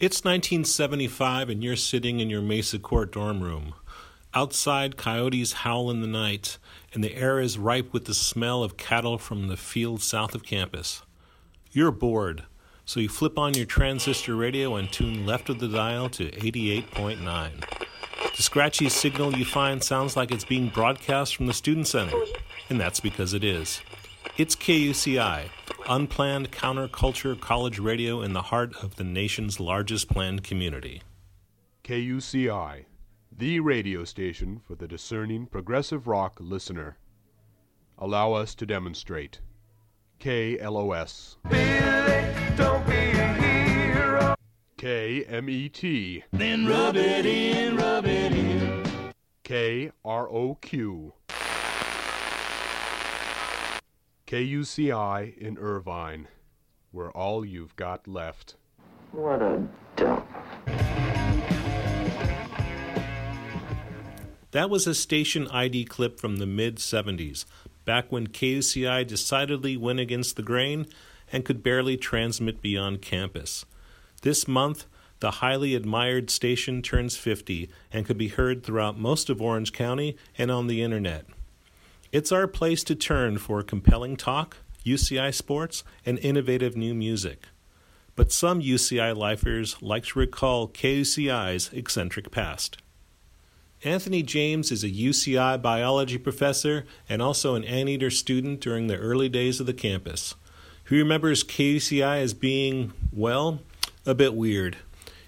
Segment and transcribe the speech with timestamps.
[0.00, 3.74] It's 1975 and you're sitting in your Mesa Court dorm room.
[4.32, 6.56] Outside, coyotes howl in the night,
[6.94, 10.42] and the air is ripe with the smell of cattle from the field south of
[10.42, 11.02] campus.
[11.70, 12.44] You're bored,
[12.86, 18.34] so you flip on your transistor radio and tune left of the dial to 88.9.
[18.34, 22.16] The scratchy signal you find sounds like it's being broadcast from the Student Center,
[22.70, 23.82] and that's because it is.
[24.38, 25.50] It's KUCI,
[25.90, 31.02] unplanned counterculture college radio in the heart of the nation's largest planned community.
[31.82, 32.84] KUCI,
[33.36, 36.96] the radio station for the discerning progressive rock listener.
[37.98, 39.40] Allow us to demonstrate.
[40.20, 41.38] KLOS.
[44.78, 46.22] KMET.
[46.30, 48.84] Then rub it in, rub it in.
[49.42, 51.12] KROQ.
[54.30, 56.28] KUCI in Irvine,
[56.92, 58.54] where all you've got left.
[59.10, 59.66] What a
[59.96, 60.24] dump.
[64.52, 67.44] That was a station ID clip from the mid 70s,
[67.84, 70.86] back when KUCI decidedly went against the grain
[71.32, 73.64] and could barely transmit beyond campus.
[74.22, 74.86] This month,
[75.18, 80.16] the highly admired station turns 50 and could be heard throughout most of Orange County
[80.38, 81.26] and on the internet.
[82.12, 87.44] It's our place to turn for compelling talk, UCI sports, and innovative new music.
[88.16, 92.78] But some UCI lifers like to recall KUCI's eccentric past.
[93.84, 99.28] Anthony James is a UCI biology professor and also an anteater student during the early
[99.28, 100.34] days of the campus.
[100.88, 103.60] He remembers KUCI as being, well,
[104.04, 104.78] a bit weird.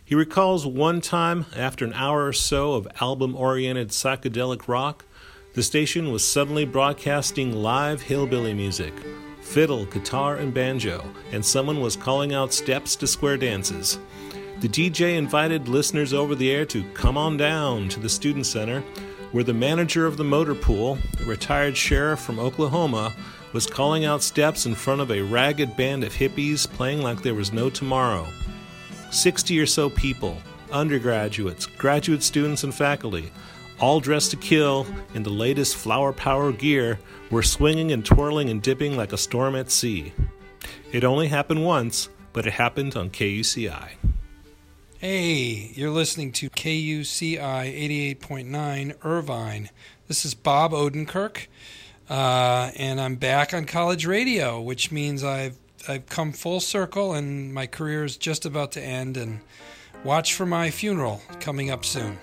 [0.04, 5.04] He recalls one time, after an hour or so of album oriented psychedelic rock,
[5.54, 8.94] the station was suddenly broadcasting live hillbilly music
[9.40, 13.98] fiddle, guitar, and banjo, and someone was calling out steps to square dances.
[14.60, 18.80] The DJ invited listeners over the air to come on down to the Student Center,
[19.32, 23.12] where the manager of the motor pool, a retired sheriff from Oklahoma,
[23.52, 27.34] was calling out steps in front of a ragged band of hippies playing like there
[27.34, 28.26] was no tomorrow.
[29.10, 30.38] Sixty or so people,
[30.70, 33.30] undergraduates, graduate students, and faculty,
[33.82, 37.00] all dressed to kill in the latest flower power gear,
[37.32, 40.12] were swinging and twirling and dipping like a storm at sea.
[40.92, 43.88] It only happened once, but it happened on KUCI.
[44.98, 49.70] Hey, you're listening to KUCI 88.9 Irvine.
[50.06, 51.48] This is Bob Odenkirk,
[52.08, 57.52] uh, and I'm back on college radio, which means I've I've come full circle, and
[57.52, 59.16] my career is just about to end.
[59.16, 59.40] And
[60.04, 62.18] watch for my funeral coming up soon.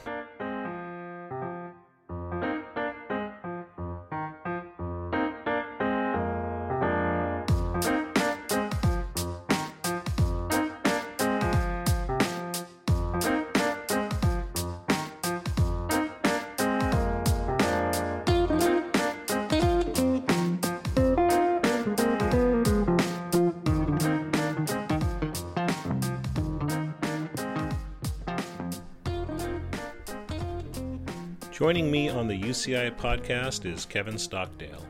[31.59, 34.85] Joining me on the UCI podcast is Kevin Stockdale.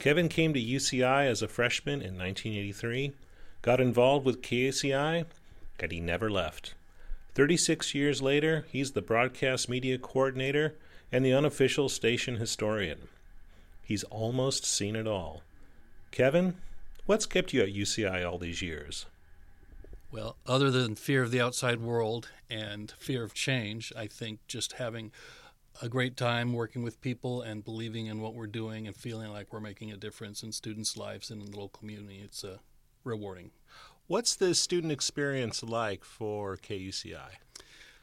[0.00, 3.12] Kevin came to UCI as a freshman in 1983,
[3.62, 5.24] got involved with KUCI,
[5.78, 6.74] and he never left.
[7.36, 10.74] 36 years later, he's the broadcast media coordinator
[11.12, 13.06] and the unofficial station historian.
[13.84, 15.42] He's almost seen it all.
[16.10, 16.56] Kevin,
[17.06, 19.06] what's kept you at UCI all these years?
[20.10, 24.72] Well, other than fear of the outside world and fear of change, I think just
[24.72, 25.12] having
[25.82, 29.52] a great time working with people and believing in what we're doing and feeling like
[29.52, 32.20] we're making a difference in students' lives and in the local community.
[32.22, 32.58] It's uh,
[33.04, 33.50] rewarding.
[34.06, 37.30] What's the student experience like for KUCI?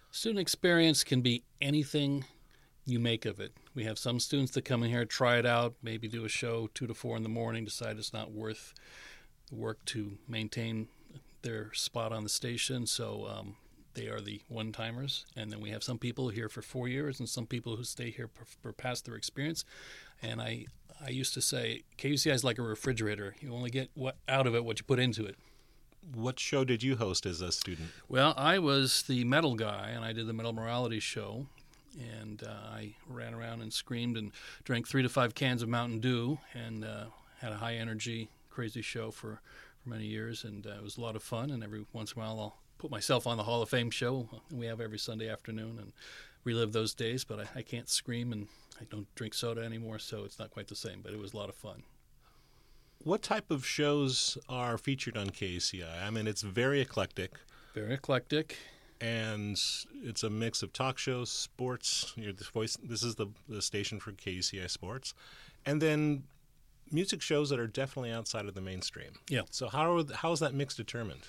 [0.09, 2.25] Student experience can be anything
[2.85, 3.51] you make of it.
[3.75, 6.69] We have some students that come in here, try it out, maybe do a show
[6.73, 8.73] two to four in the morning, decide it's not worth
[9.49, 10.87] the work to maintain
[11.41, 12.87] their spot on the station.
[12.87, 13.55] So um,
[13.97, 15.25] they are the one timers.
[15.35, 18.11] And then we have some people here for four years and some people who stay
[18.11, 19.65] here for, for past their experience.
[20.21, 20.67] And I,
[21.03, 23.35] I used to say KUCI is like a refrigerator.
[23.41, 25.35] You only get what out of it what you put into it.
[26.13, 27.89] What show did you host as a student?
[28.07, 31.47] Well, I was the metal guy, and I did the metal morality show.
[32.19, 34.31] And uh, I ran around and screamed and
[34.63, 37.05] drank three to five cans of Mountain Dew and uh,
[37.39, 39.41] had a high energy, crazy show for,
[39.83, 40.43] for many years.
[40.43, 41.49] And uh, it was a lot of fun.
[41.49, 44.29] And every once in a while, I'll put myself on the Hall of Fame show
[44.33, 45.93] uh, we have every Sunday afternoon and
[46.43, 47.23] relive those days.
[47.23, 48.47] But I, I can't scream and
[48.79, 51.01] I don't drink soda anymore, so it's not quite the same.
[51.01, 51.83] But it was a lot of fun.
[53.03, 56.03] What type of shows are featured on KUCI?
[56.03, 57.31] I mean, it's very eclectic.
[57.73, 58.57] Very eclectic.
[58.99, 59.59] and
[60.03, 62.15] it's a mix of talk shows, sports.
[62.51, 62.77] Voice.
[62.83, 65.13] This is the the station for KUCI Sports,
[65.65, 66.23] and then
[66.91, 69.11] music shows that are definitely outside of the mainstream.
[69.29, 69.41] Yeah.
[69.51, 71.21] So how are, how is that mix determined?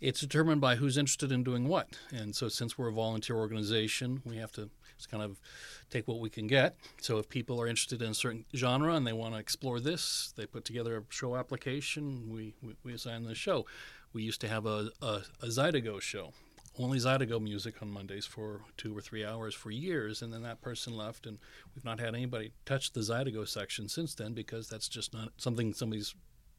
[0.00, 1.96] It's determined by who's interested in doing what.
[2.12, 5.40] And so, since we're a volunteer organization, we have to just kind of
[5.88, 6.76] take what we can get.
[7.00, 10.32] So, if people are interested in a certain genre and they want to explore this,
[10.36, 12.28] they put together a show application.
[12.28, 13.66] We, we, we assign the show.
[14.12, 16.32] We used to have a, a, a Zydeco show,
[16.78, 20.60] only Zydeco music on Mondays for two or three hours for years, and then that
[20.60, 21.38] person left, and
[21.74, 25.72] we've not had anybody touch the Zydeco section since then because that's just not something
[25.72, 26.14] somebody's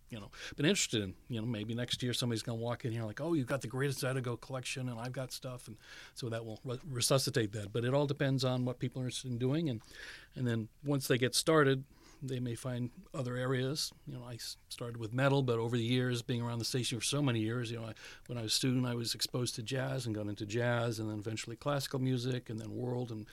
[0.10, 1.14] you know been interested in.
[1.30, 3.62] You know, maybe next year somebody's going to walk in here like, oh, you've got
[3.62, 5.78] the greatest Zydeco collection, and I've got stuff, and
[6.14, 7.74] so that will re- resuscitate that.
[7.74, 9.82] But it all depends on what people are interested in doing, and
[10.36, 11.84] and then once they get started,
[12.22, 13.92] they may find other areas.
[14.08, 14.38] You know, I
[14.70, 17.72] started with metal, but over the years, being around the station for so many years,
[17.72, 17.94] you know, I,
[18.28, 21.10] when I was a student, I was exposed to jazz and got into jazz, and
[21.10, 23.26] then eventually classical music, and then world and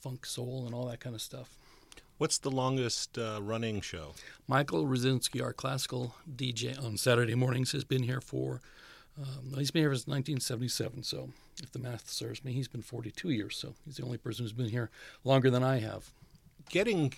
[0.00, 1.58] funk, soul, and all that kind of stuff.
[2.18, 4.14] What's the longest uh, running show?
[4.48, 8.60] Michael Rosinski, our classical DJ on Saturday mornings, has been here for.
[9.16, 11.04] Um, he's been here since 1977.
[11.04, 11.30] So,
[11.62, 13.56] if the math serves me, he's been 42 years.
[13.56, 14.90] So, he's the only person who's been here
[15.22, 16.10] longer than I have.
[16.70, 17.14] Getting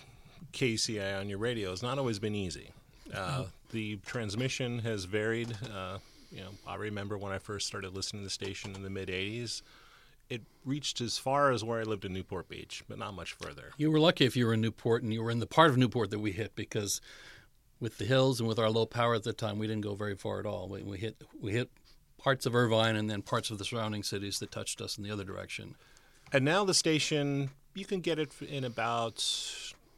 [0.53, 2.69] KUCI on your radio has not always been easy.
[3.11, 5.57] Uh, the transmission has varied.
[5.73, 5.97] Uh,
[6.31, 9.09] you know, I remember when I first started listening to the station in the mid
[9.09, 9.63] '80s.
[10.31, 13.71] It reached as far as where I lived in Newport Beach, but not much further.
[13.77, 15.77] You were lucky if you were in Newport and you were in the part of
[15.77, 17.01] Newport that we hit because
[17.81, 20.15] with the hills and with our low power at the time, we didn't go very
[20.15, 20.69] far at all.
[20.69, 21.69] We, we hit we hit
[22.17, 25.11] parts of Irvine and then parts of the surrounding cities that touched us in the
[25.11, 25.75] other direction.
[26.31, 29.21] And now the station, you can get it in about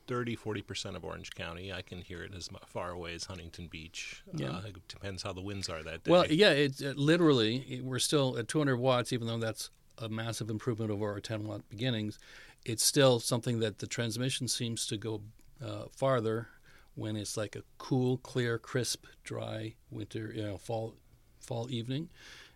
[0.07, 1.71] 30 40% of Orange County.
[1.71, 4.23] I can hear it as far away as Huntington Beach.
[4.33, 4.49] Yeah.
[4.49, 6.11] Uh, it depends how the winds are that day.
[6.11, 10.09] Well, yeah, it's it, literally it, we're still at 200 watts, even though that's a
[10.09, 12.19] massive improvement over our 10 watt beginnings.
[12.65, 15.21] It's still something that the transmission seems to go
[15.63, 16.47] uh, farther
[16.95, 20.95] when it's like a cool, clear, crisp, dry winter, you know, fall
[21.39, 22.09] fall evening,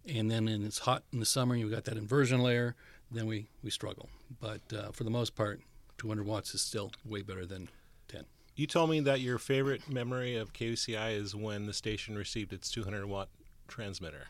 [0.07, 2.75] and then when it's hot in the summer, you've got that inversion layer.
[3.11, 5.61] Then we we struggle, but uh, for the most part,
[5.97, 7.69] 200 watts is still way better than
[8.07, 8.25] 10.
[8.55, 12.69] You told me that your favorite memory of KUCI is when the station received its
[12.69, 13.29] 200 watt
[13.67, 14.27] transmitter.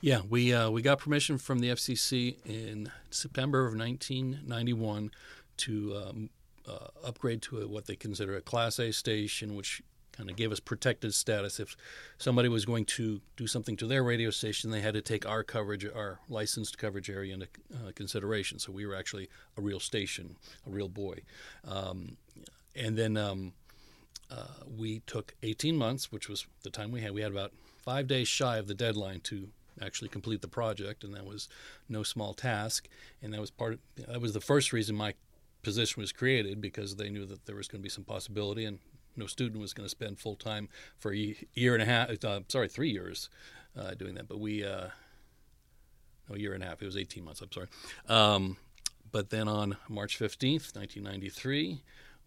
[0.00, 5.10] Yeah, we uh, we got permission from the FCC in September of 1991
[5.58, 6.30] to um,
[6.66, 9.82] uh, upgrade to a, what they consider a Class A station, which
[10.20, 11.60] kind of gave us protected status.
[11.60, 11.76] If
[12.18, 15.42] somebody was going to do something to their radio station, they had to take our
[15.42, 18.58] coverage, our licensed coverage area into uh, consideration.
[18.58, 20.36] So we were actually a real station,
[20.66, 21.20] a real boy.
[21.66, 22.16] Um,
[22.76, 23.52] and then um,
[24.30, 27.12] uh, we took 18 months, which was the time we had.
[27.12, 27.52] We had about
[27.84, 29.48] five days shy of the deadline to
[29.80, 31.48] actually complete the project, and that was
[31.88, 32.88] no small task.
[33.22, 33.74] And that was part.
[33.74, 35.14] Of, that was the first reason my
[35.62, 38.78] position was created because they knew that there was going to be some possibility, and
[39.16, 40.68] no student was going to spend full time
[40.98, 42.24] for a year and a half.
[42.24, 43.28] Uh, sorry, three years
[43.78, 44.28] uh, doing that.
[44.28, 44.88] But we, uh,
[46.28, 46.82] no, a year and a half.
[46.82, 47.40] It was 18 months.
[47.40, 47.68] I'm sorry.
[48.08, 48.56] Um,
[49.12, 51.82] but then on March 15th, 1993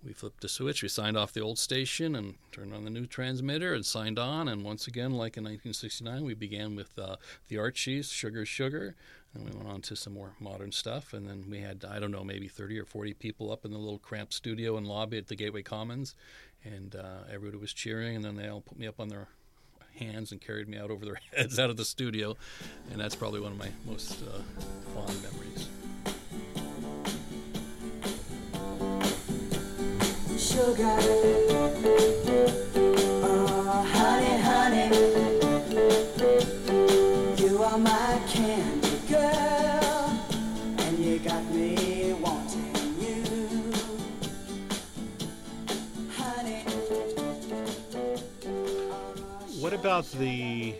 [0.05, 0.83] we flipped a switch.
[0.83, 4.47] We signed off the old station and turned on the new transmitter and signed on.
[4.47, 7.15] And once again, like in 1969, we began with uh,
[7.47, 8.95] the Archies, Sugar Sugar,
[9.33, 11.13] and we went on to some more modern stuff.
[11.13, 13.77] And then we had, I don't know, maybe 30 or 40 people up in the
[13.77, 16.15] little cramped studio and lobby at the Gateway Commons.
[16.63, 18.15] And uh, everybody was cheering.
[18.15, 19.27] And then they all put me up on their
[19.99, 22.35] hands and carried me out over their heads out of the studio.
[22.91, 24.41] And that's probably one of my most uh,
[24.93, 25.69] fond memories.
[30.53, 30.97] Sugar.
[33.25, 34.87] Oh, honey, honey,
[37.41, 40.13] you are my candy girl,
[40.77, 43.23] and you got me wanting you,
[46.17, 46.63] honey.
[49.59, 50.75] What about the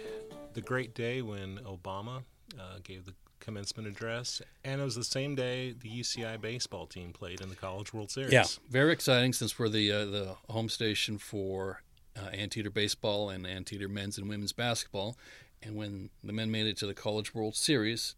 [0.54, 2.22] the great day when Obama
[2.60, 7.12] uh, gave the commencement address, and it was the same day the UCI baseball team
[7.12, 8.32] played in the College World Series.
[8.32, 11.84] Yeah, very exciting since we're the uh, the home station for
[12.18, 15.18] uh, Anteater baseball and Anteater men's and women's basketball.
[15.62, 18.16] And when the men made it to the College World Series,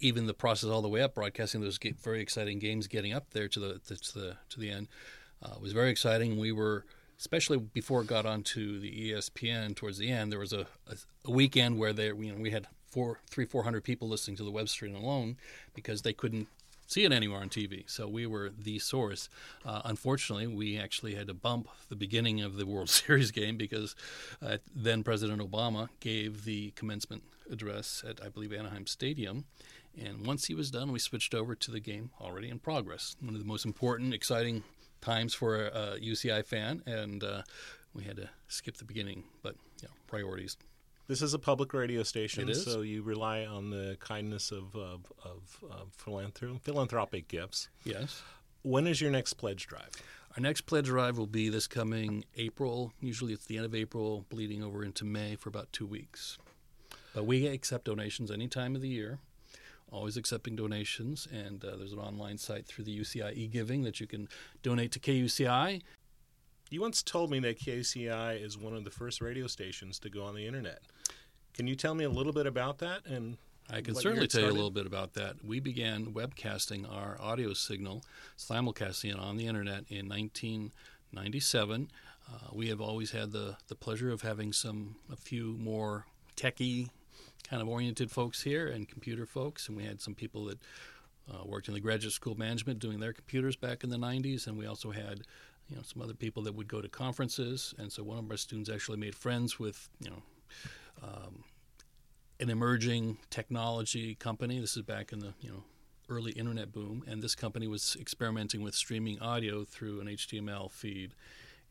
[0.00, 3.48] even the process all the way up, broadcasting those very exciting games, getting up there
[3.48, 4.88] to the to the to the end,
[5.42, 6.38] uh, was very exciting.
[6.38, 6.84] We were
[7.18, 10.32] especially before it got onto the ESPN towards the end.
[10.32, 13.64] There was a, a, a weekend where there you know we had four, three, four
[13.64, 15.36] hundred people listening to the web stream alone
[15.74, 16.46] because they couldn't
[16.86, 17.88] see it anywhere on TV.
[17.88, 19.28] So we were the source.
[19.64, 23.96] Uh, unfortunately, we actually had to bump the beginning of the World Series game because
[24.42, 29.46] uh, then President Obama gave the commencement address at, I believe, Anaheim Stadium.
[29.98, 33.16] And once he was done, we switched over to the game already in progress.
[33.20, 34.62] One of the most important, exciting
[35.00, 37.42] times for a, UCI fan, and uh,
[37.94, 39.24] we had to skip the beginning.
[39.42, 40.56] But you know, priorities.
[41.12, 45.62] This is a public radio station, so you rely on the kindness of, of, of,
[45.70, 47.68] of philanthrop- philanthropic gifts.
[47.84, 48.22] Yes.
[48.62, 49.90] When is your next pledge drive?
[50.34, 52.94] Our next pledge drive will be this coming April.
[52.98, 56.38] Usually it's the end of April, bleeding over into May for about two weeks.
[57.14, 59.18] But we accept donations any time of the year,
[59.90, 61.28] always accepting donations.
[61.30, 64.30] And uh, there's an online site through the UCI giving that you can
[64.62, 65.82] donate to KUCI.
[66.72, 70.22] You once told me that KUCI is one of the first radio stations to go
[70.22, 70.80] on the internet.
[71.52, 73.04] Can you tell me a little bit about that?
[73.04, 73.36] And
[73.70, 75.44] I can what certainly tell you a little bit about that.
[75.44, 78.04] We began webcasting our audio signal,
[78.38, 81.90] simulcasting it on the internet in 1997.
[82.26, 86.06] Uh, we have always had the, the pleasure of having some a few more
[86.38, 86.88] techie
[87.46, 90.58] kind of oriented folks here and computer folks, and we had some people that
[91.30, 94.56] uh, worked in the graduate school management doing their computers back in the 90s, and
[94.56, 95.20] we also had
[95.72, 98.36] you know some other people that would go to conferences, and so one of our
[98.36, 100.22] students actually made friends with you know
[101.02, 101.44] um,
[102.40, 104.60] an emerging technology company.
[104.60, 105.64] This is back in the you know
[106.10, 111.14] early internet boom, and this company was experimenting with streaming audio through an HTML feed,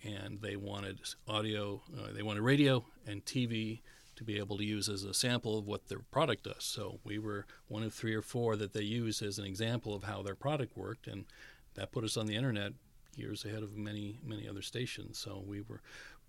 [0.03, 3.81] and they wanted audio, uh, they wanted radio and TV
[4.15, 6.63] to be able to use as a sample of what their product does.
[6.63, 10.05] So we were one of three or four that they used as an example of
[10.05, 11.25] how their product worked, and
[11.75, 12.73] that put us on the internet
[13.15, 15.17] years ahead of many many other stations.
[15.19, 15.81] So we were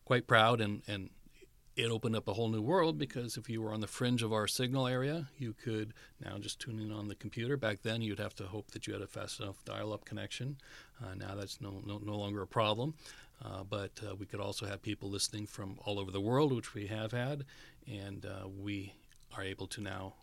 [0.04, 1.10] quite proud and and
[1.74, 4.30] it opened up a whole new world because if you were on the fringe of
[4.30, 7.56] our signal area, you could now just tune in on the computer.
[7.56, 10.58] Back then, you'd have to hope that you had a fast enough dial-up connection.
[11.02, 12.94] Uh, now that's no, no no longer a problem.
[13.44, 16.74] Uh, but uh, we could also have people listening from all over the world, which
[16.74, 17.44] we have had,
[17.90, 18.92] and uh, we
[19.36, 20.14] are able to now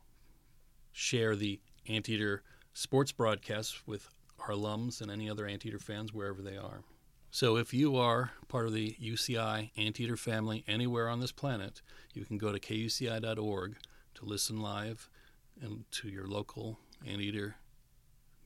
[0.91, 4.09] share the Anteater sports broadcasts with
[4.41, 6.81] our alums and any other Anteater fans wherever they are.
[7.31, 11.81] So if you are part of the UCI Anteater family anywhere on this planet,
[12.13, 13.77] you can go to kuci.org
[14.15, 15.09] to listen live
[15.61, 17.55] and to your local Anteater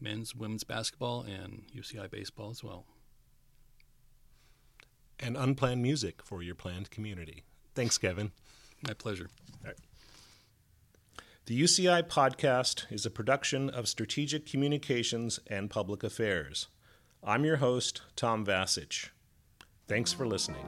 [0.01, 2.85] men's, women's basketball, and UCI baseball as well.
[5.19, 7.43] and unplanned music for your planned community.
[7.75, 8.31] Thanks, Kevin.
[8.85, 9.29] My pleasure.
[11.45, 16.69] The UCI podcast is a production of Strategic Communications and Public Affairs.
[17.21, 19.09] I'm your host, Tom Vasich.
[19.85, 20.65] Thanks for listening.